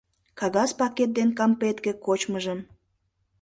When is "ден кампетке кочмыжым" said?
1.17-2.59